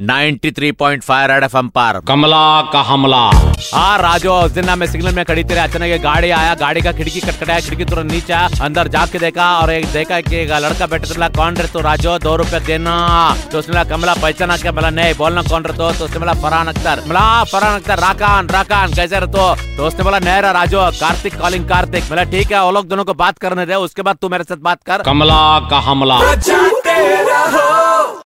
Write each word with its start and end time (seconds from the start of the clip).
93.5 0.00 1.26
red 1.28 1.44
FM 1.44 1.68
पर। 1.68 2.00
कमला 2.08 2.60
का 2.72 2.80
हमला। 2.88 3.22
हाँ 3.74 3.98
राजू 3.98 4.30
उस 4.30 4.50
दिन 4.52 4.64
ना 4.66 4.74
मैं 4.76 4.86
सिग्नल 4.86 5.14
में 5.14 5.24
खड़ी 5.24 5.42
तेरे 5.44 5.60
अचानक 5.60 5.84
एक 5.84 6.02
गाड़ी 6.02 6.30
आया 6.30 6.54
गाड़ी 6.54 6.80
का 6.82 6.92
खिड़की 6.92 7.20
कटकटाया 7.20 7.60
खिड़की 7.60 7.84
तुरंत 7.84 8.12
नीचे 8.12 8.32
अंदर 8.64 8.88
जाके 8.88 9.18
देखा 9.18 9.46
और 9.58 9.70
एक 9.70 9.86
देखा 9.92 10.20
कि 10.20 10.36
एक 10.36 10.50
लड़का 10.64 10.86
बैठे 10.86 11.14
बोला 11.14 11.28
कौन 11.28 11.56
रे 11.56 11.66
तो 11.68 11.80
राजू 11.80 12.16
दो 12.18 12.36
रुपया 12.36 12.60
देना। 12.66 12.94
तो 13.52 13.58
उसने 13.58 13.72
बोला 13.72 13.84
कमला 13.90 14.14
पहचाना 14.14 14.56
क्या 14.56 14.72
बोला 14.72 14.90
नहीं 14.90 15.14
बोलना 15.14 15.42
कौन 15.42 15.64
रे 15.64 15.72
तो, 15.72 15.88
उसने 16.04 16.18
बोला 16.18 16.34
फरहान 16.42 16.66
अख्तर। 16.68 17.02
बोला 17.06 17.20
हाँ, 17.20 17.44
फरहान 17.44 17.80
अख्तर 17.80 17.98
राकान 17.98 18.48
राकान 18.48 18.94
कैसे 18.94 19.18
रहे 19.18 19.32
तो? 19.32 19.84
उसने 19.86 20.04
बोला 20.04 20.18
नहीं 20.18 20.42
रे 20.42 20.52
राजू 20.52 20.78
कार्तिक 21.00 21.38
कॉलिंग 21.40 21.68
कार्तिक। 21.68 22.08
बोला 22.08 22.24
ठीक 22.30 22.52
है 22.52 22.64
वो 22.64 22.70
लोग 22.70 22.88
दोनों 22.88 23.04
को 23.04 23.14
बात 23.16 23.38
करने 23.38 23.66
दे 23.66 23.74
उसके 23.82 24.02
बाद 24.02 24.16
तू 24.22 24.28
मेरे 24.28 24.44
साथ 24.44 24.62
बात 24.62 24.82
कर। 24.86 25.02
कमला 25.02 25.42
का 25.70 25.78
हमला। 25.90 26.18